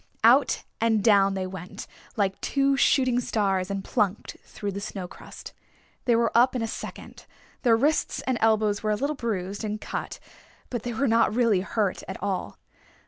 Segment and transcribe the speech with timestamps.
[0.23, 5.53] Out and down they went like two shooting stars and plunked through the snowcrust.
[6.05, 7.27] They were up in a second.
[7.61, 10.17] Their wrists and elbows were a little bruised and cut,
[10.71, 12.57] but they were not really hurt at all.